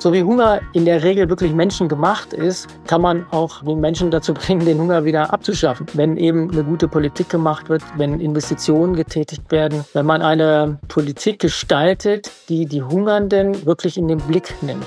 [0.00, 4.32] So wie Hunger in der Regel wirklich menschengemacht ist, kann man auch den Menschen dazu
[4.32, 5.86] bringen, den Hunger wieder abzuschaffen.
[5.94, 11.40] Wenn eben eine gute Politik gemacht wird, wenn Investitionen getätigt werden, wenn man eine Politik
[11.40, 14.86] gestaltet, die die Hungernden wirklich in den Blick nimmt.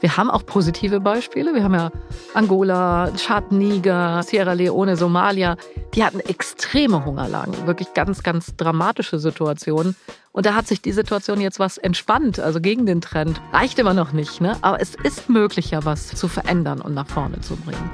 [0.00, 1.54] Wir haben auch positive Beispiele.
[1.54, 1.90] Wir haben ja
[2.34, 5.56] Angola, Tschad, Niger, Sierra Leone, Somalia.
[5.94, 9.96] Die hatten extreme Hungerlagen, wirklich ganz, ganz dramatische Situationen.
[10.32, 13.40] Und da hat sich die Situation jetzt was entspannt, also gegen den Trend.
[13.52, 14.56] Reicht immer noch nicht, ne?
[14.60, 17.90] aber es ist möglich, ja was zu verändern und nach vorne zu bringen.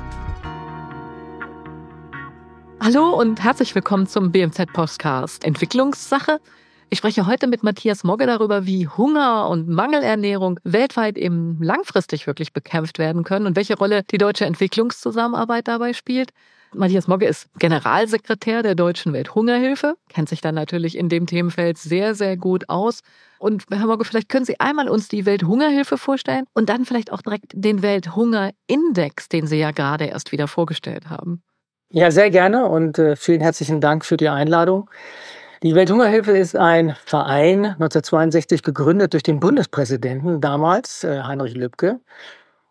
[2.80, 6.40] Hallo und herzlich willkommen zum BMZ-Podcast Entwicklungssache.
[6.92, 12.52] Ich spreche heute mit Matthias Mogge darüber, wie Hunger und Mangelernährung weltweit eben langfristig wirklich
[12.52, 16.32] bekämpft werden können und welche Rolle die deutsche Entwicklungszusammenarbeit dabei spielt.
[16.74, 22.14] Matthias Mogge ist Generalsekretär der Deutschen Welthungerhilfe, kennt sich dann natürlich in dem Themenfeld sehr,
[22.14, 23.00] sehr gut aus.
[23.38, 27.22] Und Herr Mogge, vielleicht können Sie einmal uns die Welthungerhilfe vorstellen und dann vielleicht auch
[27.22, 31.42] direkt den Welthungerindex, den Sie ja gerade erst wieder vorgestellt haben.
[31.90, 34.90] Ja, sehr gerne und äh, vielen herzlichen Dank für die Einladung.
[35.62, 42.00] Die Welthungerhilfe ist ein Verein, 1962 gegründet durch den Bundespräsidenten damals, äh, Heinrich Lübke,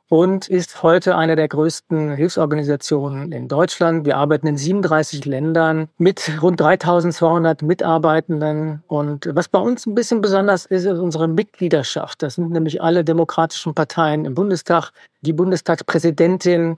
[0.10, 4.06] und ist heute eine der größten Hilfsorganisationen in Deutschland.
[4.06, 8.84] Wir arbeiten in 37 Ländern mit rund 3200 Mitarbeitenden.
[8.88, 12.22] Und was bei uns ein bisschen besonders ist, ist unsere Mitgliedschaft.
[12.22, 16.78] Das sind nämlich alle demokratischen Parteien im Bundestag, die Bundestagspräsidentin,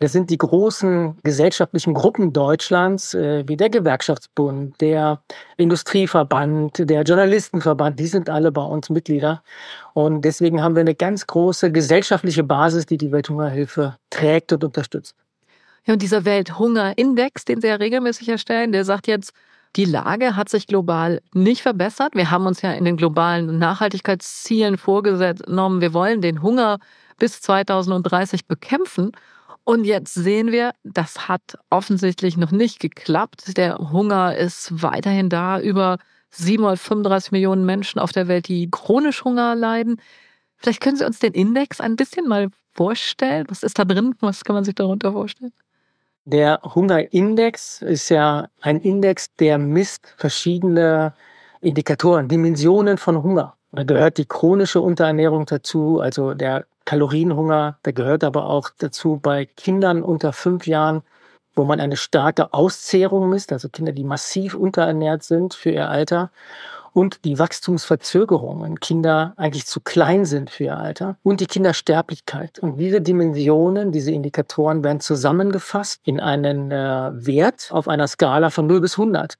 [0.00, 5.22] das sind die großen gesellschaftlichen Gruppen Deutschlands, äh, wie der Gewerkschaftsbund, der
[5.58, 9.42] Industrieverband, der Journalistenverband, die sind alle bei uns Mitglieder.
[9.92, 15.14] Und deswegen haben wir eine ganz große gesellschaftliche Basis, die die Welthungerhilfe trägt und unterstützt.
[15.84, 19.32] Ja, und dieser Welthungerindex, den Sie ja regelmäßig erstellen, der sagt jetzt,
[19.76, 22.14] die Lage hat sich global nicht verbessert.
[22.14, 26.78] Wir haben uns ja in den globalen Nachhaltigkeitszielen vorgenommen, wir wollen den Hunger
[27.18, 29.12] bis 2030 bekämpfen.
[29.64, 33.56] Und jetzt sehen wir, das hat offensichtlich noch nicht geklappt.
[33.56, 35.60] Der Hunger ist weiterhin da.
[35.60, 35.98] Über
[36.30, 40.00] 735 Millionen Menschen auf der Welt, die chronisch Hunger leiden.
[40.56, 43.46] Vielleicht können Sie uns den Index ein bisschen mal vorstellen.
[43.48, 44.14] Was ist da drin?
[44.20, 45.52] Was kann man sich darunter vorstellen?
[46.24, 51.14] Der Hungerindex ist ja ein Index, der misst verschiedene
[51.60, 53.56] Indikatoren, Dimensionen von Hunger.
[53.72, 57.78] Da gehört die chronische Unterernährung dazu, also der Kalorienhunger.
[57.84, 61.02] Der gehört aber auch dazu bei Kindern unter fünf Jahren,
[61.54, 66.30] wo man eine starke Auszehrung misst, also Kinder, die massiv unterernährt sind für ihr Alter.
[66.92, 71.16] Und die Wachstumsverzögerung, wenn Kinder eigentlich zu klein sind für ihr Alter.
[71.22, 72.58] Und die Kindersterblichkeit.
[72.58, 78.66] Und diese Dimensionen, diese Indikatoren werden zusammengefasst in einen äh, Wert auf einer Skala von
[78.66, 79.36] 0 bis 100.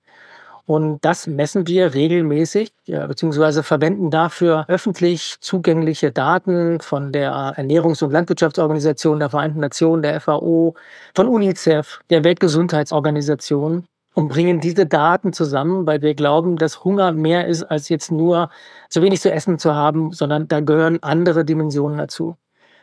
[0.70, 8.04] Und das messen wir regelmäßig, ja, beziehungsweise verwenden dafür öffentlich zugängliche Daten von der Ernährungs-
[8.04, 10.76] und Landwirtschaftsorganisation der Vereinten Nationen, der FAO,
[11.12, 17.48] von UNICEF, der Weltgesundheitsorganisation und bringen diese Daten zusammen, weil wir glauben, dass Hunger mehr
[17.48, 18.48] ist als jetzt nur
[18.88, 22.36] zu wenig zu essen zu haben, sondern da gehören andere Dimensionen dazu.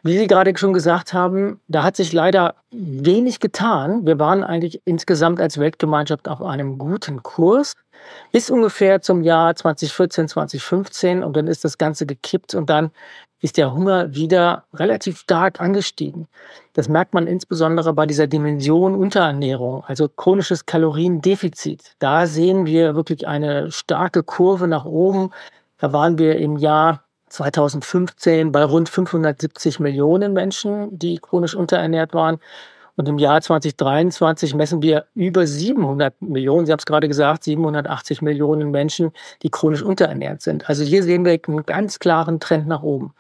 [0.07, 4.06] Wie Sie gerade schon gesagt haben, da hat sich leider wenig getan.
[4.06, 7.73] Wir waren eigentlich insgesamt als Weltgemeinschaft auf einem guten Kurs
[8.31, 12.91] bis ungefähr zum Jahr 2014, 2015 und dann ist das Ganze gekippt und dann
[13.41, 16.29] ist der Hunger wieder relativ stark angestiegen.
[16.72, 21.96] Das merkt man insbesondere bei dieser Dimension Unterernährung, also chronisches Kaloriendefizit.
[22.00, 25.31] Da sehen wir wirklich eine starke Kurve nach oben.
[25.79, 32.39] Da waren wir im Jahr 2015 bei rund 570 Millionen Menschen, die chronisch unterernährt waren.
[32.95, 38.23] Und im Jahr 2023 messen wir über 700 Millionen, Sie haben es gerade gesagt, 780
[38.23, 39.11] Millionen Menschen,
[39.43, 40.67] die chronisch unterernährt sind.
[40.67, 43.13] Also hier sehen wir einen ganz klaren Trend nach oben.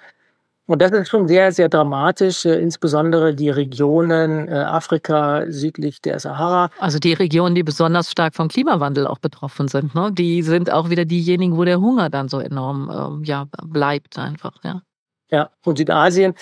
[0.67, 6.19] Und das ist schon sehr, sehr dramatisch, äh, insbesondere die Regionen äh, Afrika südlich der
[6.19, 6.69] Sahara.
[6.79, 10.11] Also die Regionen, die besonders stark vom Klimawandel auch betroffen sind, ne?
[10.11, 14.61] die sind auch wieder diejenigen, wo der Hunger dann so enorm ähm, ja, bleibt einfach.
[14.63, 14.81] Ja.
[15.29, 16.35] Ja, und Südasien.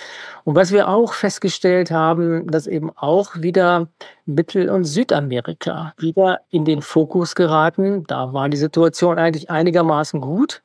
[0.43, 3.87] Und was wir auch festgestellt haben, dass eben auch wieder
[4.25, 8.03] Mittel- und Südamerika wieder in den Fokus geraten.
[8.07, 10.61] Da war die Situation eigentlich einigermaßen gut.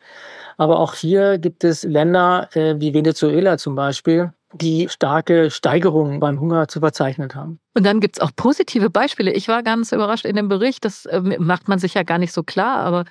[0.58, 6.38] Aber auch hier gibt es Länder äh, wie Venezuela zum Beispiel, die starke Steigerungen beim
[6.40, 7.58] Hunger zu verzeichnen haben.
[7.75, 9.32] Und dann gibt es auch positive Beispiele.
[9.32, 12.32] Ich war ganz überrascht in dem Bericht, das äh, macht man sich ja gar nicht
[12.34, 13.06] so klar, aber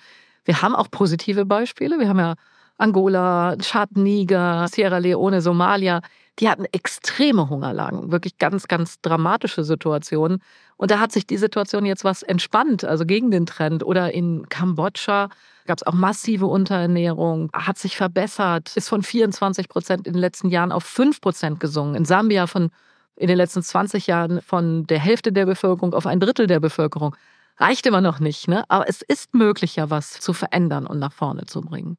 [0.46, 1.98] wir haben auch positive Beispiele.
[1.98, 2.36] Wir haben ja
[2.80, 6.02] Angola, Tschad, Niger, Sierra Leone, Somalia.
[6.40, 10.42] die hatten extreme Hungerlagen, wirklich ganz, ganz dramatische Situationen.
[10.78, 13.84] Und da hat sich die Situation jetzt was entspannt, also gegen den Trend.
[13.84, 15.28] Oder in Kambodscha
[15.68, 20.50] gab es auch massive Unterernährung, hat sich verbessert, ist von 24 Prozent in den letzten
[20.50, 21.96] Jahren auf 5 Prozent gesungen.
[21.96, 22.70] In Sambia von
[23.18, 27.16] in den letzten 20 Jahren von der Hälfte der Bevölkerung auf ein Drittel der Bevölkerung.
[27.58, 28.64] Reicht immer noch nicht, ne?
[28.70, 31.98] aber es ist möglich, ja was zu verändern und nach vorne zu bringen.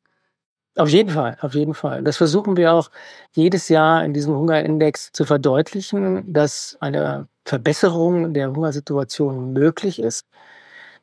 [0.81, 2.03] Auf jeden Fall, auf jeden Fall.
[2.03, 2.91] Das versuchen wir auch
[3.33, 10.27] jedes Jahr in diesem Hungerindex zu verdeutlichen, dass eine Verbesserung der Hungersituation möglich ist.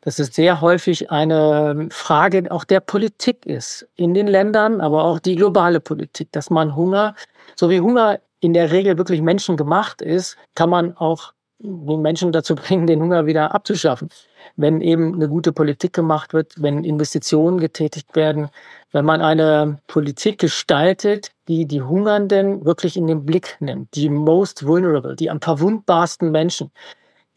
[0.01, 5.19] Dass es sehr häufig eine Frage auch der Politik ist in den Ländern, aber auch
[5.19, 7.13] die globale Politik, dass man Hunger,
[7.55, 12.55] so wie Hunger in der Regel wirklich menschengemacht ist, kann man auch die Menschen dazu
[12.55, 14.09] bringen, den Hunger wieder abzuschaffen.
[14.55, 18.49] Wenn eben eine gute Politik gemacht wird, wenn Investitionen getätigt werden,
[18.91, 24.65] wenn man eine Politik gestaltet, die die Hungernden wirklich in den Blick nimmt, die most
[24.65, 26.71] vulnerable, die am verwundbarsten Menschen,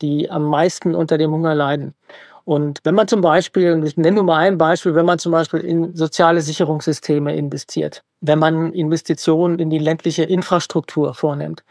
[0.02, 1.94] die am meisten unter dem Hunger leiden.
[2.44, 5.60] Und wenn man zum Beispiel, ich nenne nur mal ein Beispiel, wenn man zum Beispiel
[5.60, 11.62] in soziale Sicherungssysteme investiert, wenn man Investitionen in die ländliche Infrastruktur vornimmt,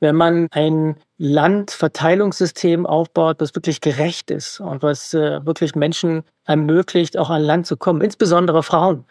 [0.00, 7.18] wenn man ein Landverteilungssystem aufbaut, das wirklich gerecht ist und was äh, wirklich Menschen ermöglicht,
[7.18, 9.04] auch an Land zu kommen, insbesondere Frauen,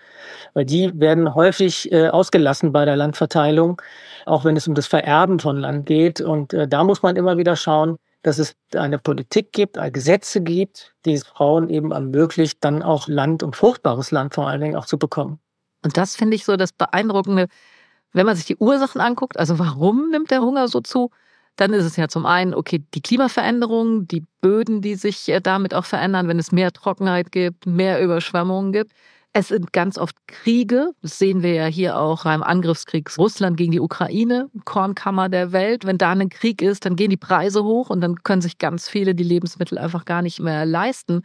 [0.55, 3.79] weil die werden häufig äh, ausgelassen bei der Landverteilung,
[4.25, 6.19] auch wenn es um das Vererben von Land geht.
[6.19, 10.95] Und äh, da muss man immer wieder schauen, dass es eine Politik gibt, Gesetze gibt,
[11.05, 14.85] die es Frauen eben ermöglicht, dann auch Land und fruchtbares Land vor allen Dingen auch
[14.85, 15.39] zu bekommen.
[15.85, 17.47] Und das finde ich so das Beeindruckende
[18.13, 21.11] wenn man sich die Ursachen anguckt, also warum nimmt der Hunger so zu,
[21.59, 25.73] dann ist es ja zum einen, okay, die Klimaveränderung, die Böden, die sich äh, damit
[25.73, 28.93] auch verändern, wenn es mehr Trockenheit gibt, mehr Überschwemmungen gibt.
[29.31, 30.91] Es sind ganz oft Kriege.
[31.01, 35.85] Das sehen wir ja hier auch beim Angriffskrieg Russland gegen die Ukraine, Kornkammer der Welt.
[35.85, 38.89] Wenn da ein Krieg ist, dann gehen die Preise hoch und dann können sich ganz
[38.89, 41.21] viele die Lebensmittel einfach gar nicht mehr leisten.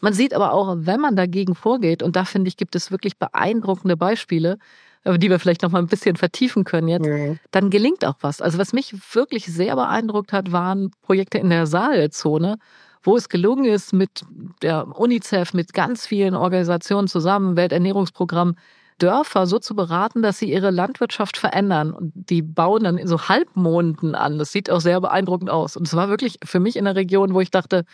[0.00, 3.18] Man sieht aber auch, wenn man dagegen vorgeht, und da finde ich, gibt es wirklich
[3.18, 4.58] beeindruckende Beispiele,
[5.04, 7.38] die wir vielleicht noch mal ein bisschen vertiefen können jetzt, mhm.
[7.50, 8.40] dann gelingt auch was.
[8.40, 12.58] Also was mich wirklich sehr beeindruckt hat, waren Projekte in der Saalzone,
[13.02, 14.22] wo es gelungen ist, mit
[14.62, 18.56] der UNICEF, mit ganz vielen Organisationen zusammen, Welternährungsprogramm,
[18.98, 21.92] Dörfer so zu beraten, dass sie ihre Landwirtschaft verändern.
[21.92, 24.38] Und die bauen dann in so Halbmonden an.
[24.38, 25.76] Das sieht auch sehr beeindruckend aus.
[25.76, 27.84] Und es war wirklich für mich in der Region, wo ich dachte,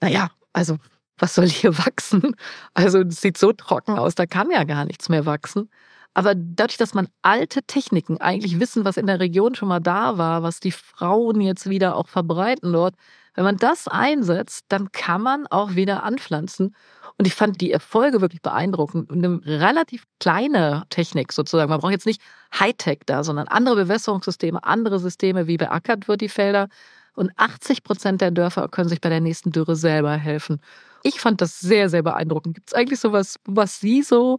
[0.00, 0.78] naja, also
[1.18, 2.34] was soll hier wachsen?
[2.74, 5.68] Also es sieht so trocken aus, da kann ja gar nichts mehr wachsen.
[6.14, 10.18] Aber dadurch, dass man alte Techniken eigentlich wissen, was in der Region schon mal da
[10.18, 12.94] war, was die Frauen jetzt wieder auch verbreiten dort,
[13.38, 16.74] wenn man das einsetzt, dann kann man auch wieder anpflanzen.
[17.18, 19.12] Und ich fand die Erfolge wirklich beeindruckend.
[19.12, 21.70] Eine relativ kleine Technik sozusagen.
[21.70, 22.20] Man braucht jetzt nicht
[22.58, 26.68] Hightech da, sondern andere Bewässerungssysteme, andere Systeme, wie beackert wird die Felder.
[27.14, 30.60] Und 80 Prozent der Dörfer können sich bei der nächsten Dürre selber helfen.
[31.04, 32.56] Ich fand das sehr, sehr beeindruckend.
[32.56, 34.38] Gibt es eigentlich sowas, was Sie so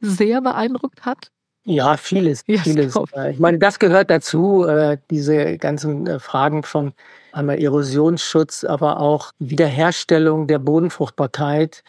[0.00, 1.30] sehr beeindruckt hat?
[1.64, 2.94] Ja, vieles, ja, vieles.
[3.30, 6.94] Ich meine, das gehört dazu, äh, diese ganzen äh, Fragen von
[7.32, 11.82] einmal Erosionsschutz, aber auch Wiederherstellung der Bodenfruchtbarkeit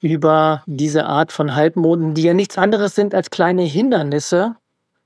[0.00, 4.56] über diese Art von Halbmoden, die ja nichts anderes sind als kleine Hindernisse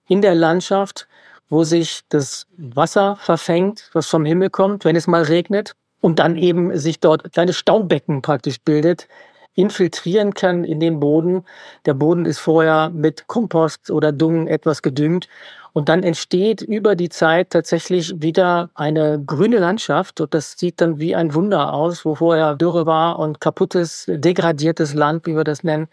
[0.06, 1.08] in der Landschaft,
[1.48, 6.36] wo sich das Wasser verfängt, was vom Himmel kommt, wenn es mal regnet, und dann
[6.36, 9.08] eben sich dort kleine Staubecken praktisch bildet,
[9.54, 11.44] infiltrieren kann in den Boden.
[11.86, 15.28] Der Boden ist vorher mit Kompost oder Dung etwas gedüngt
[15.72, 20.98] und dann entsteht über die Zeit tatsächlich wieder eine grüne Landschaft und das sieht dann
[20.98, 25.64] wie ein Wunder aus, wo vorher Dürre war und kaputtes, degradiertes Land, wie wir das
[25.64, 25.88] nennen,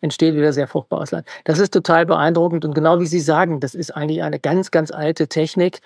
[0.00, 1.26] entsteht wieder sehr fruchtbares Land.
[1.44, 4.90] Das ist total beeindruckend und genau wie Sie sagen, das ist eigentlich eine ganz, ganz
[4.90, 5.80] alte Technik,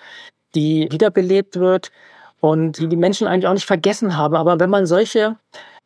[0.55, 1.91] die wiederbelebt wird
[2.39, 4.35] und die die Menschen eigentlich auch nicht vergessen haben.
[4.35, 5.37] Aber wenn man solche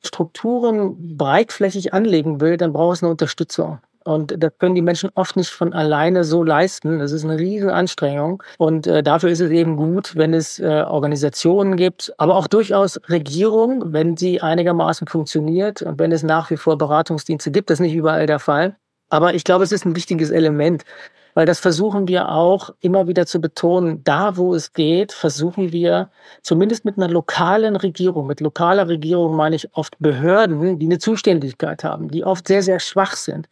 [0.03, 3.79] Strukturen breitflächig anlegen will, dann braucht es eine Unterstützung.
[4.03, 6.99] Und das können die Menschen oft nicht von alleine so leisten.
[6.99, 8.41] Das ist eine riesige Anstrengung.
[8.57, 12.99] Und äh, dafür ist es eben gut, wenn es äh, Organisationen gibt, aber auch durchaus
[13.09, 17.69] Regierungen, wenn sie einigermaßen funktioniert und wenn es nach wie vor Beratungsdienste gibt.
[17.69, 18.75] Das ist nicht überall der Fall.
[19.09, 20.83] Aber ich glaube, es ist ein wichtiges Element.
[21.33, 24.03] Weil das versuchen wir auch immer wieder zu betonen.
[24.03, 26.09] Da, wo es geht, versuchen wir
[26.41, 31.83] zumindest mit einer lokalen Regierung, mit lokaler Regierung meine ich oft Behörden, die eine Zuständigkeit
[31.83, 33.47] haben, die oft sehr, sehr schwach sind,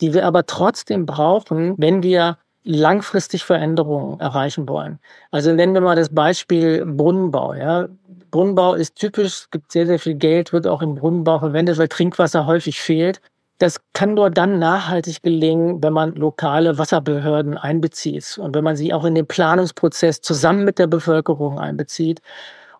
[0.00, 4.98] die wir aber trotzdem brauchen, wenn wir langfristig Veränderungen erreichen wollen.
[5.30, 7.54] Also nennen wir mal das Beispiel Brunnenbau.
[7.54, 7.88] Ja.
[8.30, 11.88] Brunnenbau ist typisch, es gibt sehr, sehr viel Geld, wird auch im Brunnenbau verwendet, weil
[11.88, 13.22] Trinkwasser häufig fehlt.
[13.58, 18.94] Das kann nur dann nachhaltig gelingen, wenn man lokale Wasserbehörden einbezieht und wenn man sie
[18.94, 22.22] auch in den Planungsprozess zusammen mit der Bevölkerung einbezieht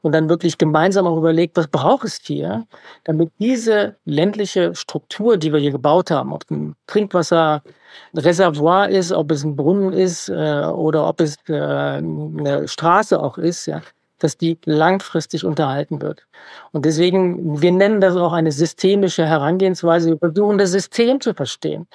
[0.02, 2.66] und dann wirklich gemeinsam auch überlegt, was braucht es hier,
[3.04, 9.44] damit diese ländliche Struktur, die wir hier gebaut haben, ob ein Trinkwasserreservoir ist, ob es
[9.44, 13.82] ein Brunnen ist äh, oder ob es äh, eine Straße auch ist, ja,
[14.18, 16.26] dass die langfristig unterhalten wird.
[16.72, 20.10] Und deswegen, wir nennen das auch eine systemische Herangehensweise.
[20.10, 21.86] Wir versuchen das System zu verstehen.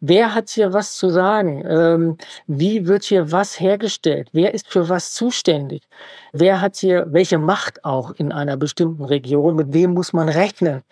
[0.00, 1.64] Wer hat hier was zu sagen?
[1.66, 4.28] Ähm, wie wird hier was hergestellt?
[4.32, 5.82] Wer ist für was zuständig?
[6.32, 9.56] Wer hat hier welche Macht auch in einer bestimmten Region?
[9.56, 10.82] Mit wem muss man rechnen,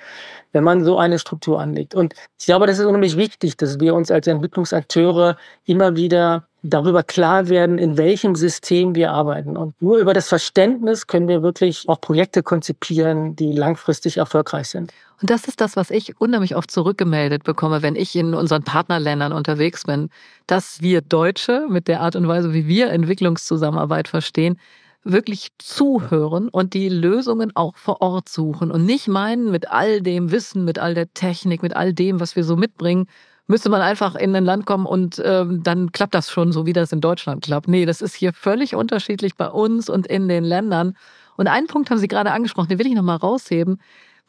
[0.52, 1.94] wenn man so eine Struktur anlegt?
[1.94, 5.36] Und ich glaube, das ist unheimlich wichtig, dass wir uns als Entwicklungsakteure
[5.66, 9.56] immer wieder darüber klar werden, in welchem System wir arbeiten.
[9.56, 14.92] Und nur über das Verständnis können wir wirklich auch Projekte konzipieren, die langfristig erfolgreich sind.
[15.20, 19.32] Und das ist das, was ich unheimlich oft zurückgemeldet bekomme, wenn ich in unseren Partnerländern
[19.32, 20.08] unterwegs bin,
[20.46, 24.58] dass wir Deutsche mit der Art und Weise, wie wir Entwicklungszusammenarbeit verstehen,
[25.04, 30.30] wirklich zuhören und die Lösungen auch vor Ort suchen und nicht meinen, mit all dem
[30.30, 33.06] Wissen, mit all der Technik, mit all dem, was wir so mitbringen,
[33.46, 36.72] müsste man einfach in ein Land kommen und ähm, dann klappt das schon so, wie
[36.72, 37.68] das in Deutschland klappt.
[37.68, 40.96] Nee, das ist hier völlig unterschiedlich bei uns und in den Ländern.
[41.36, 43.80] Und einen Punkt haben Sie gerade angesprochen, den will ich nochmal rausheben.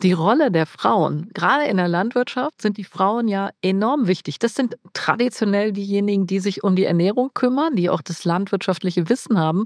[0.02, 4.40] Die Rolle der Frauen, gerade in der Landwirtschaft, sind die Frauen ja enorm wichtig.
[4.40, 9.40] Das sind traditionell diejenigen, die sich um die Ernährung kümmern, die auch das landwirtschaftliche Wissen
[9.40, 9.64] haben.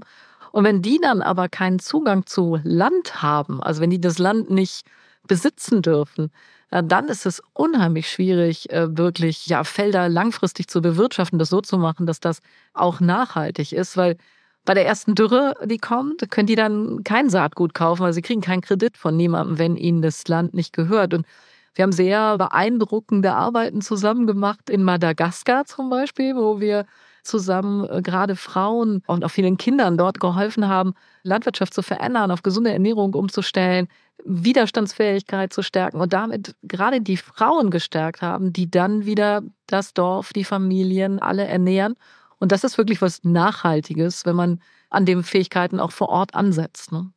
[0.52, 4.50] Und wenn die dann aber keinen Zugang zu Land haben, also wenn die das Land
[4.50, 4.86] nicht
[5.26, 6.30] besitzen dürfen,
[6.70, 11.78] dann ist es unheimlich schwierig, äh, wirklich ja, Felder langfristig zu bewirtschaften, das so zu
[11.78, 12.40] machen, dass das
[12.74, 14.16] auch nachhaltig ist, weil
[14.64, 18.40] bei der ersten Dürre, die kommt, können die dann kein Saatgut kaufen, weil sie kriegen
[18.40, 21.14] keinen Kredit von niemandem, wenn ihnen das Land nicht gehört.
[21.14, 21.26] Und
[21.74, 26.86] wir haben sehr beeindruckende Arbeiten zusammen gemacht in Madagaskar zum Beispiel, wo wir
[27.22, 32.42] zusammen äh, gerade Frauen und auch vielen Kindern dort geholfen haben, Landwirtschaft zu verändern, auf
[32.42, 33.88] gesunde Ernährung umzustellen,
[34.24, 40.32] Widerstandsfähigkeit zu stärken und damit gerade die Frauen gestärkt haben, die dann wieder das Dorf,
[40.32, 41.94] die Familien alle ernähren.
[42.38, 46.92] Und das ist wirklich was Nachhaltiges, wenn man an den Fähigkeiten auch vor Ort ansetzt.
[46.92, 47.10] Ne?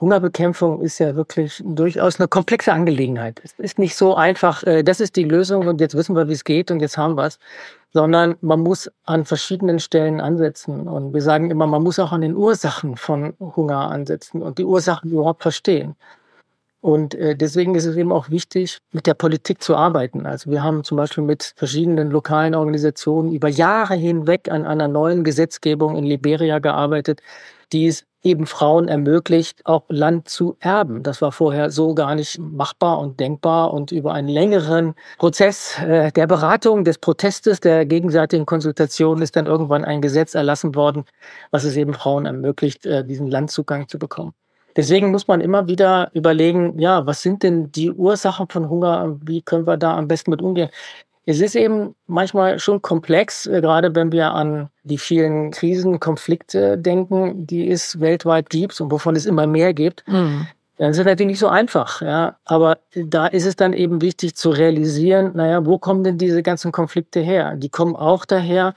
[0.00, 3.40] Hungerbekämpfung ist ja wirklich durchaus eine komplexe Angelegenheit.
[3.44, 6.32] Es ist nicht so einfach, äh, das ist die Lösung und jetzt wissen wir, wie
[6.32, 7.38] es geht und jetzt haben wir es,
[7.92, 10.88] sondern man muss an verschiedenen Stellen ansetzen.
[10.88, 14.64] Und wir sagen immer, man muss auch an den Ursachen von Hunger ansetzen und die
[14.64, 15.96] Ursachen überhaupt verstehen.
[16.80, 20.24] Und äh, deswegen ist es eben auch wichtig, mit der Politik zu arbeiten.
[20.24, 25.22] Also wir haben zum Beispiel mit verschiedenen lokalen Organisationen über Jahre hinweg an einer neuen
[25.22, 27.20] Gesetzgebung in Liberia gearbeitet,
[27.72, 31.02] die es eben Frauen ermöglicht, auch Land zu erben.
[31.02, 33.72] Das war vorher so gar nicht machbar und denkbar.
[33.72, 39.46] Und über einen längeren Prozess äh, der Beratung, des Protestes, der gegenseitigen Konsultation ist dann
[39.46, 41.04] irgendwann ein Gesetz erlassen worden,
[41.50, 44.34] was es eben Frauen ermöglicht, äh, diesen Landzugang zu bekommen.
[44.76, 49.18] Deswegen muss man immer wieder überlegen, ja, was sind denn die Ursachen von Hunger?
[49.22, 50.70] Wie können wir da am besten mit umgehen?
[51.26, 56.78] Es ist eben manchmal schon komplex, äh, gerade wenn wir an die vielen Krisen, Konflikte
[56.78, 60.02] denken, die es weltweit gibt und wovon es immer mehr gibt.
[60.08, 60.46] Mhm.
[60.78, 62.36] Dann ist es natürlich nicht so einfach, ja.
[62.46, 66.72] Aber da ist es dann eben wichtig zu realisieren, naja, wo kommen denn diese ganzen
[66.72, 67.54] Konflikte her?
[67.56, 68.74] Die kommen auch daher,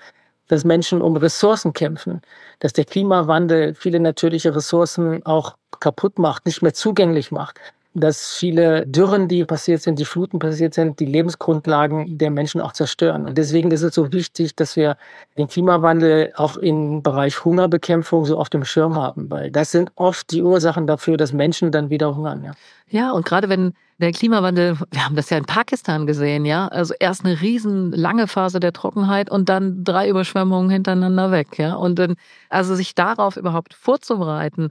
[0.47, 2.21] dass Menschen um Ressourcen kämpfen,
[2.59, 7.59] dass der Klimawandel viele natürliche Ressourcen auch kaputt macht, nicht mehr zugänglich macht
[7.93, 12.73] dass viele Dürren, die passiert sind, die Fluten passiert sind, die Lebensgrundlagen der Menschen auch
[12.73, 13.25] zerstören.
[13.25, 14.97] Und deswegen ist es so wichtig, dass wir
[15.37, 20.31] den Klimawandel auch im Bereich Hungerbekämpfung so auf dem Schirm haben, weil das sind oft
[20.31, 22.43] die Ursachen dafür, dass Menschen dann wieder hungern.
[22.43, 22.51] Ja,
[22.89, 23.73] ja und gerade wenn
[24.03, 28.27] der Klimawandel, wir haben das ja in Pakistan gesehen, ja, also erst eine riesen lange
[28.27, 32.15] Phase der Trockenheit und dann drei Überschwemmungen hintereinander weg, ja, und dann,
[32.49, 34.69] also sich darauf überhaupt vorzubereiten,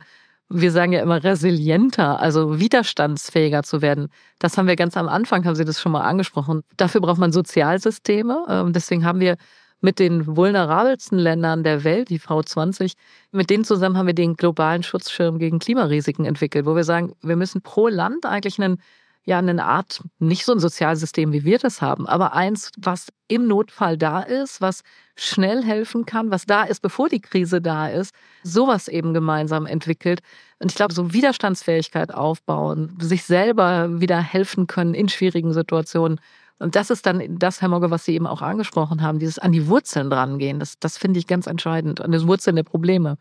[0.55, 4.09] wir sagen ja immer resilienter, also widerstandsfähiger zu werden.
[4.39, 6.62] Das haben wir ganz am Anfang, haben Sie das schon mal angesprochen.
[6.77, 8.45] Dafür braucht man Sozialsysteme.
[8.51, 9.37] Ähm, deswegen haben wir
[9.81, 12.93] mit den vulnerabelsten Ländern der Welt, die V20,
[13.33, 17.37] mit denen zusammen haben wir den globalen Schutzschirm gegen Klimarisiken entwickelt, wo wir sagen, wir
[17.37, 18.79] müssen pro Land eigentlich einen
[19.25, 23.47] ja eine Art, nicht so ein Sozialsystem, wie wir das haben, aber eins, was im
[23.47, 24.83] Notfall da ist, was
[25.14, 30.21] schnell helfen kann, was da ist, bevor die Krise da ist, sowas eben gemeinsam entwickelt.
[30.59, 36.21] Und ich glaube, so Widerstandsfähigkeit aufbauen, sich selber wieder helfen können in schwierigen Situationen.
[36.59, 39.52] Und das ist dann das, Herr Mogge, was Sie eben auch angesprochen haben, dieses an
[39.52, 40.61] die Wurzeln drangehen.
[40.61, 43.19] Das, das finde ich ganz entscheidend, an die Wurzeln der Probleme.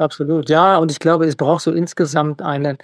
[0.00, 0.48] Absolut.
[0.48, 2.78] Ja, und ich glaube, es braucht so insgesamt einen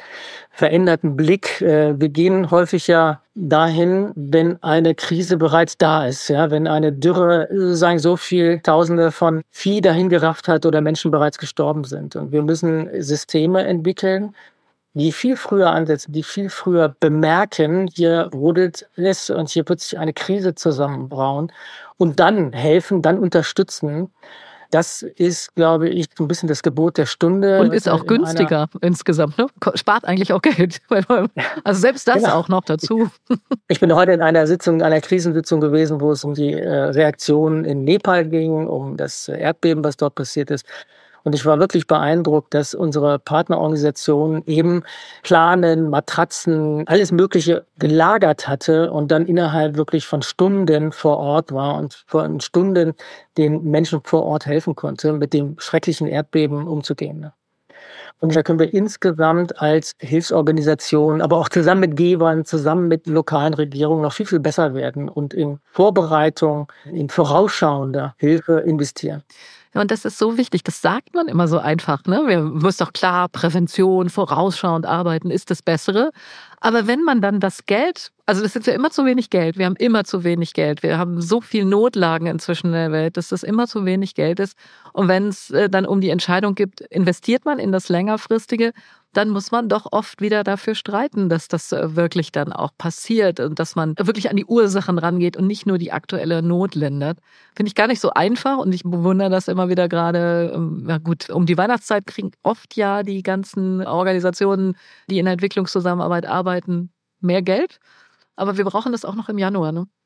[0.50, 1.60] veränderten Blick.
[1.60, 6.28] Äh, wir gehen häufig ja dahin, wenn eine Krise bereits da ist.
[6.28, 11.10] Ja, wenn eine Dürre sozusagen so viel Tausende von Vieh dahin gerafft hat oder Menschen
[11.10, 12.16] bereits gestorben sind.
[12.16, 14.34] Und wir müssen Systeme entwickeln,
[14.94, 19.98] die viel früher ansetzen, die viel früher bemerken, hier rodelt es und hier wird sich
[19.98, 21.52] eine Krise zusammenbrauen
[21.98, 24.10] und dann helfen, dann unterstützen.
[24.70, 27.60] Das ist, glaube ich, so ein bisschen das Gebot der Stunde.
[27.60, 29.46] Und ist auch günstiger insgesamt, ne?
[29.74, 30.80] Spart eigentlich auch Geld.
[31.64, 32.34] Also selbst das genau.
[32.34, 33.08] auch noch dazu.
[33.68, 37.64] Ich bin heute in einer Sitzung, einer Krisensitzung gewesen, wo es um die äh, Reaktion
[37.64, 40.66] in Nepal ging, um das Erdbeben, was dort passiert ist.
[41.26, 44.84] Und ich war wirklich beeindruckt, dass unsere Partnerorganisation eben
[45.24, 51.78] Planen, Matratzen, alles Mögliche gelagert hatte und dann innerhalb wirklich von Stunden vor Ort war
[51.78, 52.94] und von Stunden
[53.36, 57.32] den Menschen vor Ort helfen konnte, mit dem schrecklichen Erdbeben umzugehen.
[58.20, 63.54] Und da können wir insgesamt als Hilfsorganisation, aber auch zusammen mit Gebern, zusammen mit lokalen
[63.54, 69.24] Regierungen noch viel, viel besser werden und in Vorbereitung, in vorausschauender Hilfe investieren.
[69.76, 70.64] Und das ist so wichtig.
[70.64, 72.04] Das sagt man immer so einfach.
[72.04, 72.22] Ne?
[72.26, 76.10] Wir müssen doch klar Prävention, vorausschauend arbeiten, ist das Bessere.
[76.60, 79.56] Aber wenn man dann das Geld, also das ist ja immer zu wenig Geld.
[79.56, 80.82] Wir haben immer zu wenig Geld.
[80.82, 84.40] Wir haben so viel Notlagen inzwischen in der Welt, dass das immer zu wenig Geld
[84.40, 84.56] ist.
[84.92, 88.72] Und wenn es äh, dann um die Entscheidung gibt, investiert man in das längerfristige
[89.16, 93.40] dann muss man doch oft wieder dafür streiten, dass das äh, wirklich dann auch passiert
[93.40, 97.18] und dass man wirklich an die Ursachen rangeht und nicht nur die aktuelle Not lindert.
[97.54, 100.52] Finde ich gar nicht so einfach und ich bewundere das immer wieder gerade.
[100.54, 104.76] Ähm, ja gut, um die Weihnachtszeit kriegen oft ja die ganzen Organisationen,
[105.08, 106.90] die in der Entwicklungszusammenarbeit arbeiten,
[107.20, 107.78] mehr Geld.
[108.36, 109.86] Aber wir brauchen das auch noch im Januar, ne?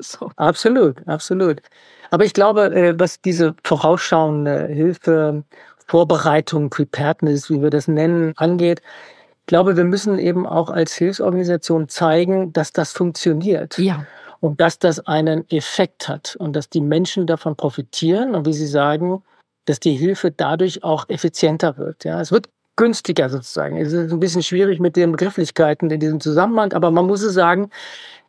[0.00, 0.30] So.
[0.36, 1.60] Absolut, absolut.
[2.12, 5.42] Aber ich glaube, äh, was diese vorausschauende Hilfe
[5.90, 8.80] Vorbereitung, Preparedness, wie wir das nennen, angeht.
[9.40, 13.76] Ich glaube, wir müssen eben auch als Hilfsorganisation zeigen, dass das funktioniert.
[13.76, 14.06] Ja.
[14.38, 18.68] Und dass das einen Effekt hat und dass die Menschen davon profitieren und wie Sie
[18.68, 19.24] sagen,
[19.64, 22.04] dass die Hilfe dadurch auch effizienter wird.
[22.04, 22.48] Ja, es wird
[22.80, 23.76] günstiger sozusagen.
[23.76, 27.34] Es ist ein bisschen schwierig mit den Begrifflichkeiten in diesem Zusammenhang, aber man muss es
[27.34, 27.70] sagen,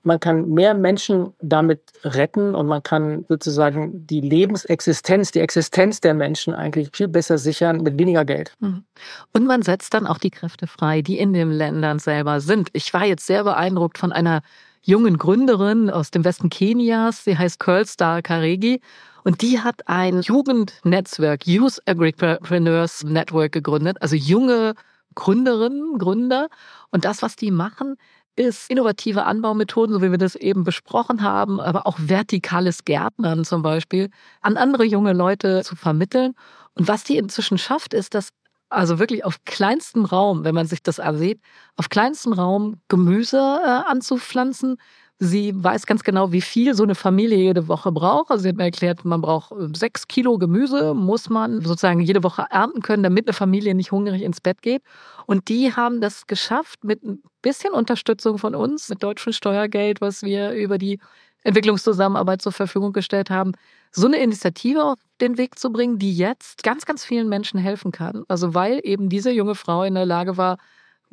[0.03, 6.13] man kann mehr Menschen damit retten und man kann sozusagen die Lebensexistenz, die Existenz der
[6.13, 8.53] Menschen eigentlich viel besser sichern mit weniger Geld.
[8.59, 8.83] Mhm.
[9.31, 12.69] Und man setzt dann auch die Kräfte frei, die in den Ländern selber sind.
[12.73, 14.41] Ich war jetzt sehr beeindruckt von einer
[14.81, 17.23] jungen Gründerin aus dem Westen Kenias.
[17.23, 18.81] Sie heißt Curlstar Karegi.
[19.23, 24.73] Und die hat ein Jugendnetzwerk, Youth Agripreneurs Network gegründet, also junge
[25.15, 26.47] Gründerinnen, Gründer.
[26.89, 27.95] Und das, was die machen,
[28.35, 33.61] ist innovative Anbaumethoden, so wie wir das eben besprochen haben, aber auch vertikales Gärtnern zum
[33.61, 34.09] Beispiel,
[34.41, 36.33] an andere junge Leute zu vermitteln.
[36.73, 38.29] Und was die inzwischen schafft, ist, dass
[38.69, 41.41] also wirklich auf kleinstem Raum, wenn man sich das ansieht,
[41.75, 44.77] auf kleinstem Raum Gemüse äh, anzupflanzen,
[45.23, 48.31] Sie weiß ganz genau, wie viel so eine Familie jede Woche braucht.
[48.31, 52.23] Also sie hat mir erklärt, man braucht äh, sechs Kilo Gemüse, muss man sozusagen jede
[52.23, 54.81] Woche ernten können, damit eine Familie nicht hungrig ins Bett geht.
[55.27, 60.23] Und die haben das geschafft mit ein bisschen Unterstützung von uns, mit deutschem Steuergeld, was
[60.23, 60.99] wir über die
[61.43, 63.51] Entwicklungszusammenarbeit zur Verfügung gestellt haben,
[63.91, 67.91] so eine Initiative auf den Weg zu bringen, die jetzt ganz, ganz vielen Menschen helfen
[67.91, 68.23] kann.
[68.27, 70.57] Also weil eben diese junge Frau in der Lage war,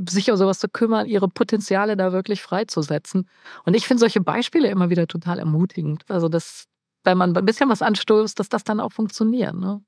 [0.08, 3.28] sich um sowas zu kümmern, ihre Potenziale da wirklich freizusetzen.
[3.64, 6.04] Und ich finde solche Beispiele immer wieder total ermutigend.
[6.08, 6.66] Also, dass,
[7.04, 9.54] wenn man ein bisschen was anstößt, dass das dann auch funktioniert.
[9.54, 9.80] Ne?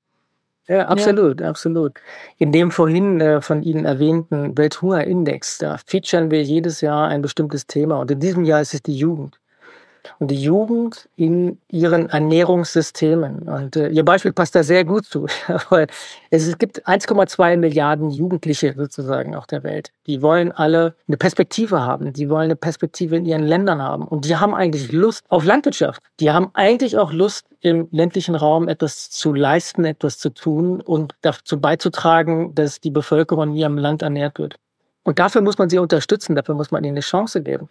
[0.67, 1.49] Ja, absolut, ja.
[1.49, 1.95] absolut.
[2.39, 7.67] In dem vorhin äh, von Ihnen erwähnten Welthungerindex, da featuren wir jedes Jahr ein bestimmtes
[7.67, 7.99] Thema.
[8.01, 9.41] Und in diesem Jahr ist es die Jugend
[10.19, 13.49] und die Jugend in ihren Ernährungssystemen.
[13.49, 15.27] Und äh, Ihr Beispiel passt da sehr gut zu,
[16.31, 19.91] es, gibt 1,2 Milliarden Jugendliche sozusagen auf der Welt.
[20.07, 22.13] Die wollen alle eine Perspektive haben.
[22.13, 24.07] Die wollen eine Perspektive in ihren Ländern haben.
[24.07, 26.03] Und die haben eigentlich Lust auf Landwirtschaft.
[26.21, 31.15] Die haben eigentlich auch Lust, im ländlichen Raum etwas zu leisten, etwas zu tun und
[31.21, 34.57] dazu beizutragen, dass die Bevölkerung in ihrem Land ernährt wird.
[35.03, 37.69] Und dafür muss man sie unterstützen, dafür muss man ihnen eine Chance geben.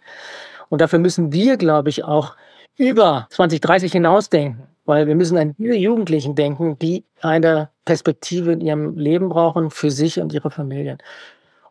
[0.70, 2.36] Und dafür müssen wir, glaube ich, auch
[2.78, 8.96] über 2030 hinausdenken, weil wir müssen an diese Jugendlichen denken, die eine Perspektive in ihrem
[8.96, 10.98] Leben brauchen für sich und ihre Familien.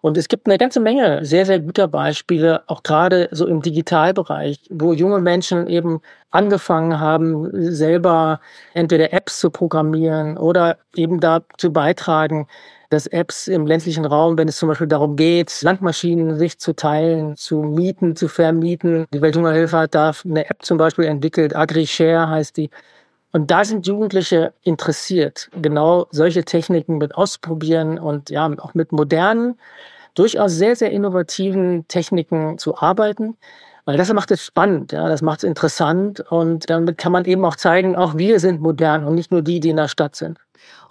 [0.01, 4.59] Und es gibt eine ganze Menge sehr, sehr guter Beispiele, auch gerade so im Digitalbereich,
[4.69, 8.39] wo junge Menschen eben angefangen haben, selber
[8.73, 12.47] entweder Apps zu programmieren oder eben dazu beitragen,
[12.89, 17.35] dass Apps im ländlichen Raum, wenn es zum Beispiel darum geht, Landmaschinen sich zu teilen,
[17.37, 19.05] zu mieten, zu vermieten.
[19.13, 22.69] Die Welthungerhilfe hat da eine App zum Beispiel entwickelt, AgriShare heißt die,
[23.31, 29.59] Und da sind Jugendliche interessiert, genau solche Techniken mit auszuprobieren und ja, auch mit modernen,
[30.15, 33.37] durchaus sehr, sehr innovativen Techniken zu arbeiten.
[33.89, 37.43] Weil das macht es spannend, ja, das macht es interessant und damit kann man eben
[37.43, 40.37] auch zeigen, auch wir sind modern und nicht nur die, die in der Stadt sind.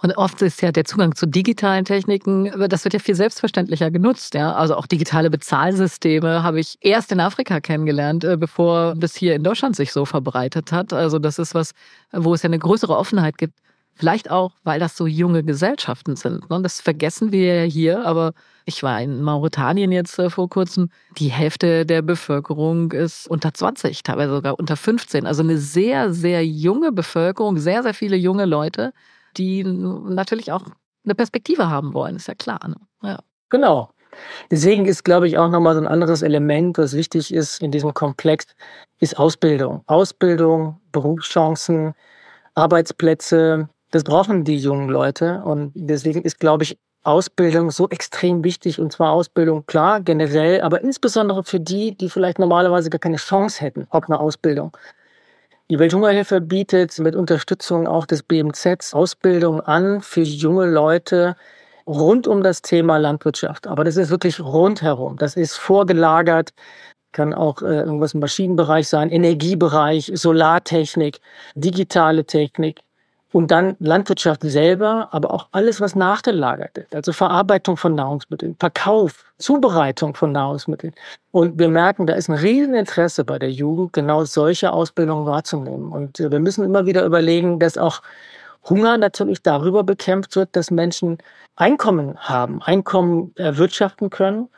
[0.01, 4.33] Und oft ist ja der Zugang zu digitalen Techniken, das wird ja viel selbstverständlicher genutzt.
[4.33, 4.51] Ja?
[4.51, 9.43] Also auch digitale Bezahlsysteme habe ich erst in Afrika kennengelernt, äh, bevor das hier in
[9.43, 10.91] Deutschland sich so verbreitet hat.
[10.91, 11.71] Also das ist was,
[12.11, 13.53] wo es ja eine größere Offenheit gibt.
[13.99, 16.49] Vielleicht auch, weil das so junge Gesellschaften sind.
[16.49, 16.61] Ne?
[16.61, 18.31] Das vergessen wir ja hier, aber
[18.63, 20.89] ich war in Mauretanien jetzt äh, vor kurzem.
[21.17, 25.27] Die Hälfte der Bevölkerung ist unter 20, teilweise sogar unter 15.
[25.27, 28.93] Also eine sehr, sehr junge Bevölkerung, sehr, sehr viele junge Leute,
[29.35, 30.63] die natürlich auch
[31.03, 32.65] eine Perspektive haben wollen, ist ja klar.
[32.69, 32.77] Ne?
[33.03, 33.19] Ja.
[33.49, 33.89] Genau.
[34.49, 37.93] Deswegen ist, glaube ich, auch nochmal so ein anderes Element, was wichtig ist in diesem
[37.93, 38.45] Komplex,
[38.99, 39.83] ist Ausbildung.
[39.87, 41.95] Ausbildung, Berufschancen,
[42.55, 45.41] Arbeitsplätze, das brauchen die jungen Leute.
[45.43, 48.79] Und deswegen ist, glaube ich, Ausbildung so extrem wichtig.
[48.79, 53.61] Und zwar Ausbildung, klar, generell, aber insbesondere für die, die vielleicht normalerweise gar keine Chance
[53.61, 54.75] hätten auf eine Ausbildung.
[55.71, 61.35] Die Welthungerhilfe bietet mit Unterstützung auch des BMZ Ausbildung an für junge Leute
[61.85, 63.67] rund um das Thema Landwirtschaft.
[63.67, 65.17] Aber das ist wirklich rundherum.
[65.17, 66.53] Das ist vorgelagert,
[67.11, 71.19] kann auch äh, irgendwas im Maschinenbereich sein, Energiebereich, Solartechnik,
[71.55, 72.81] digitale Technik,
[73.31, 76.95] und dann Landwirtschaft selber, aber auch alles, was nachgelagert ist.
[76.95, 80.93] Also Verarbeitung von Nahrungsmitteln, Verkauf, Zubereitung von Nahrungsmitteln.
[81.31, 85.91] Und wir merken, da ist ein Rieseninteresse bei der Jugend, genau solche Ausbildungen wahrzunehmen.
[85.91, 88.01] Und äh, wir müssen immer wieder überlegen, dass auch
[88.67, 91.19] Hunger natürlich darüber bekämpft wird, dass Menschen
[91.55, 94.49] Einkommen haben, Einkommen erwirtschaften können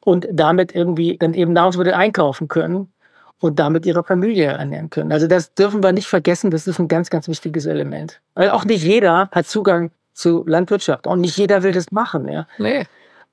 [0.00, 2.92] und damit irgendwie dann eben Nahrungsmittel einkaufen können
[3.40, 5.12] und damit ihre Familie ernähren können.
[5.12, 8.20] Also das dürfen wir nicht vergessen, das ist ein ganz, ganz wichtiges Element.
[8.34, 12.28] Weil auch nicht jeder hat Zugang zu Landwirtschaft und nicht jeder will das machen.
[12.28, 12.46] Ja.
[12.58, 12.86] Nee.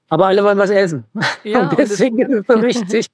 [0.09, 1.05] Aber alle wollen was essen.
[1.43, 3.07] Ja, und deswegen und ist es wichtig,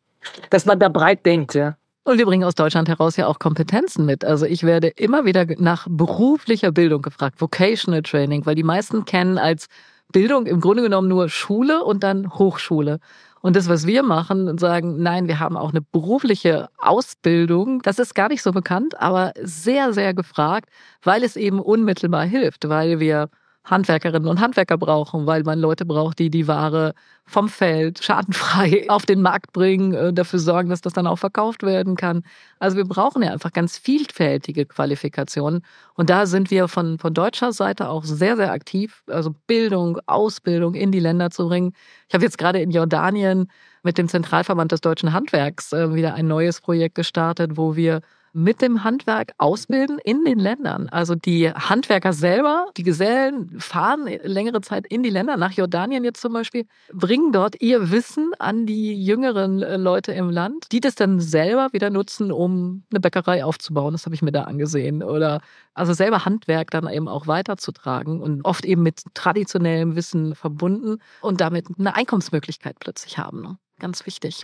[0.50, 1.54] dass man da breit denkt.
[1.56, 1.78] Ja.
[2.04, 4.26] Und wir bringen aus Deutschland heraus ja auch Kompetenzen mit.
[4.26, 9.38] Also ich werde immer wieder nach beruflicher Bildung gefragt, Vocational Training, weil die meisten kennen
[9.38, 9.68] als
[10.12, 13.00] Bildung im Grunde genommen nur Schule und dann Hochschule.
[13.42, 17.98] Und das, was wir machen und sagen, nein, wir haben auch eine berufliche Ausbildung, das
[17.98, 20.70] ist gar nicht so bekannt, aber sehr, sehr gefragt,
[21.04, 23.30] weil es eben unmittelbar hilft, weil wir
[23.64, 26.94] Handwerkerinnen und Handwerker brauchen, weil man Leute braucht, die die Ware
[27.26, 31.64] vom Feld schadenfrei auf den Markt bringen, äh, dafür sorgen, dass das dann auch verkauft
[31.64, 32.24] werden kann.
[32.60, 35.62] Also wir brauchen ja einfach ganz vielfältige Qualifikationen.
[35.94, 39.04] Und da sind wir von, von deutscher Seite auch sehr, sehr aktiv.
[39.08, 41.74] Also Bildung, Ausbildung in die Länder zu bringen.
[42.08, 43.48] Ich habe jetzt gerade in Jordanien
[43.84, 48.02] mit dem Zentralverband des deutschen Handwerks äh, wieder ein neues Projekt gestartet, wo wir
[48.34, 50.90] mit dem Handwerk ausbilden in den Ländern.
[50.90, 56.22] Also die Handwerker selber, die Gesellen fahren längere Zeit in die Länder, nach Jordanien jetzt
[56.22, 60.96] zum Beispiel, bringen dort ihr Wissen an die jüngeren äh, Leute im Land, die das
[60.96, 63.94] dann selber wieder nutzen, um eine Bäckerei aufzubauen.
[63.94, 65.04] Das habe ich mir da angesehen.
[65.04, 65.42] Oder
[65.74, 71.42] also selber Handwerk dann eben auch weiterzutragen und oft eben mit traditionellem Wissen verbunden und
[71.42, 73.42] damit eine Einkommensmöglichkeit plötzlich haben.
[73.42, 73.58] Ne?
[73.80, 74.44] Ganz wichtig.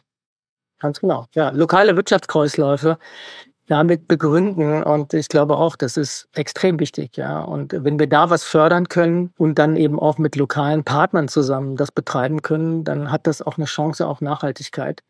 [0.79, 1.25] Ganz genau.
[1.33, 2.99] Ja, lokale Wirtschaftskreisläufe,
[3.67, 4.81] damit begründen.
[4.83, 7.41] Und ich glaube auch, das ist extrem wichtig, ja.
[7.41, 11.75] Und wenn wir da was fördern können und dann eben auch mit lokalen Partnern zusammen
[11.75, 15.03] das betreiben können, dann hat das auch eine Chance auf Nachhaltigkeit.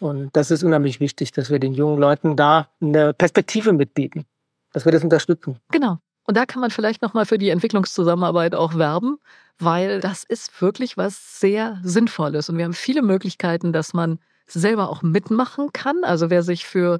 [0.00, 4.26] Und das ist unheimlich wichtig, dass wir den jungen Leuten da eine Perspektive mitbieten,
[4.72, 5.58] dass wir das unterstützen.
[5.70, 5.98] Genau.
[6.26, 9.18] Und da kann man vielleicht nochmal für die Entwicklungszusammenarbeit auch werben,
[9.58, 12.48] weil das ist wirklich was sehr Sinnvolles.
[12.48, 16.02] Und wir haben viele Möglichkeiten, dass man selber auch mitmachen kann.
[16.02, 16.98] Also wer sich für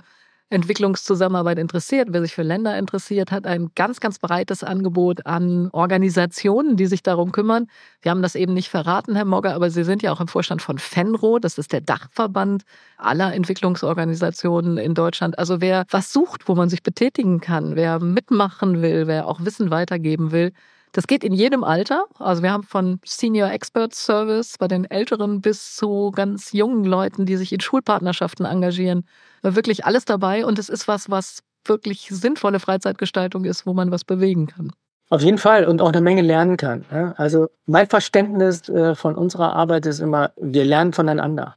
[0.50, 6.76] Entwicklungszusammenarbeit interessiert, wer sich für Länder interessiert, hat ein ganz, ganz breites Angebot an Organisationen,
[6.76, 7.66] die sich darum kümmern.
[8.02, 10.62] Wir haben das eben nicht verraten, Herr Mogger, aber Sie sind ja auch im Vorstand
[10.62, 12.62] von FENRO, das ist der Dachverband
[12.98, 15.38] aller Entwicklungsorganisationen in Deutschland.
[15.38, 19.70] Also wer was sucht, wo man sich betätigen kann, wer mitmachen will, wer auch Wissen
[19.70, 20.52] weitergeben will,
[20.94, 22.06] das geht in jedem Alter.
[22.20, 27.26] Also wir haben von Senior Expert Service bei den Älteren bis zu ganz jungen Leuten,
[27.26, 29.04] die sich in Schulpartnerschaften engagieren.
[29.44, 34.04] Wirklich alles dabei und es ist was, was wirklich sinnvolle Freizeitgestaltung ist, wo man was
[34.04, 34.72] bewegen kann.
[35.10, 36.84] Auf jeden Fall und auch eine Menge lernen kann.
[37.16, 41.56] Also mein Verständnis äh, von unserer Arbeit ist immer, wir lernen voneinander.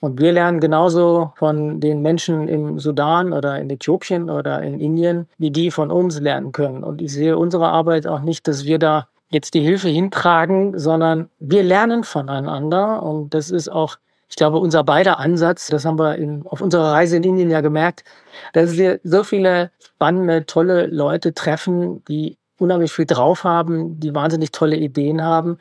[0.00, 5.28] Und wir lernen genauso von den Menschen im Sudan oder in Äthiopien oder in Indien,
[5.38, 6.84] wie die von uns lernen können.
[6.84, 11.30] Und ich sehe unsere Arbeit auch nicht, dass wir da jetzt die Hilfe hintragen, sondern
[11.38, 13.02] wir lernen voneinander.
[13.02, 13.96] Und das ist auch
[14.28, 17.60] Ich glaube, unser beider Ansatz, das haben wir in, auf unserer Reise in Indien ja
[17.60, 18.04] gemerkt,
[18.52, 24.52] dass wir so viele spannende, tolle Leute treffen, die unheimlich viel drauf haben, die wahnsinnig
[24.52, 25.58] tolle Ideen haben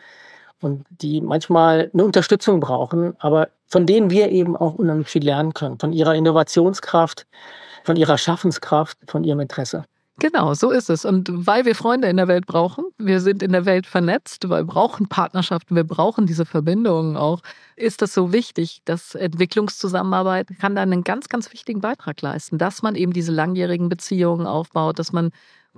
[0.62, 5.54] und die manchmal eine Unterstützung brauchen, aber von denen wir eben auch unheimlich viel lernen
[5.54, 7.26] können, von ihrer Innovationskraft,
[7.84, 9.86] von ihrer Schaffenskraft, von ihrem Interesse.
[10.19, 11.06] Genau, so ist es.
[11.06, 14.62] Und weil wir Freunde in der Welt brauchen, wir sind in der Welt vernetzt, weil
[14.62, 17.41] wir brauchen Partnerschaften, wir brauchen diese Verbindungen auch,
[17.76, 22.84] ist das so wichtig, dass Entwicklungszusammenarbeit kann da einen ganz, ganz wichtigen Beitrag leisten, dass
[22.84, 25.32] man eben diese langjährigen Beziehungen aufbaut, dass man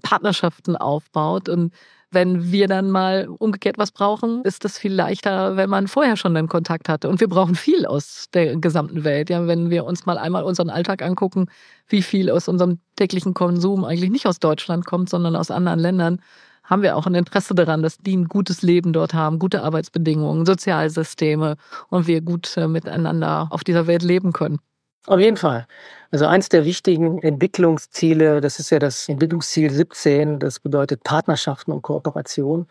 [0.03, 1.73] Partnerschaften aufbaut und
[2.11, 6.33] wenn wir dann mal umgekehrt was brauchen, ist das viel leichter, wenn man vorher schon
[6.33, 7.09] den Kontakt hatte.
[7.09, 9.29] Und wir brauchen viel aus der gesamten Welt.
[9.29, 11.47] Ja, wenn wir uns mal einmal unseren Alltag angucken,
[11.87, 16.19] wie viel aus unserem täglichen Konsum eigentlich nicht aus Deutschland kommt, sondern aus anderen Ländern,
[16.63, 20.45] haben wir auch ein Interesse daran, dass die ein gutes Leben dort haben, gute Arbeitsbedingungen,
[20.45, 21.57] Sozialsysteme
[21.89, 24.59] und wir gut äh, miteinander auf dieser Welt leben können.
[25.07, 25.67] Auf jeden Fall.
[26.11, 31.81] Also eins der wichtigen Entwicklungsziele, das ist ja das Entwicklungsziel 17, das bedeutet Partnerschaften und
[31.81, 32.67] Kooperation.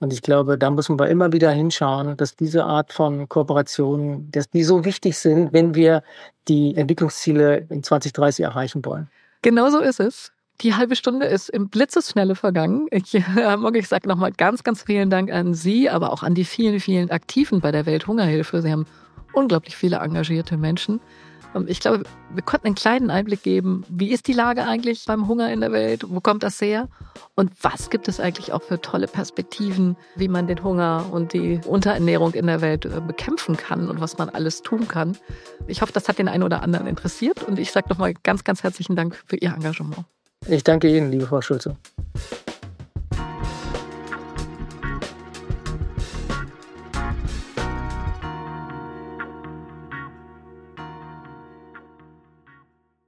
[0.00, 4.50] Und ich glaube, da müssen wir immer wieder hinschauen, dass diese Art von Kooperationen, dass
[4.50, 6.02] die so wichtig sind, wenn wir
[6.48, 9.08] die Entwicklungsziele in 2030 erreichen wollen.
[9.42, 10.32] Genau so ist es.
[10.60, 12.86] Die halbe Stunde ist im Blitzesschnelle vergangen.
[12.90, 16.44] Ich, äh, ich sage nochmal ganz, ganz vielen Dank an Sie, aber auch an die
[16.44, 18.62] vielen, vielen Aktiven bei der Welthungerhilfe.
[18.62, 18.86] Sie haben
[19.32, 21.00] unglaublich viele engagierte Menschen.
[21.66, 25.52] Ich glaube, wir konnten einen kleinen Einblick geben, wie ist die Lage eigentlich beim Hunger
[25.52, 26.88] in der Welt, wo kommt das her
[27.34, 31.60] und was gibt es eigentlich auch für tolle Perspektiven, wie man den Hunger und die
[31.66, 35.16] Unterernährung in der Welt äh, bekämpfen kann und was man alles tun kann.
[35.66, 38.62] Ich hoffe, das hat den einen oder anderen interessiert und ich sage nochmal ganz, ganz
[38.62, 40.04] herzlichen Dank für Ihr Engagement.
[40.48, 41.76] Ich danke Ihnen, liebe Frau Schulze.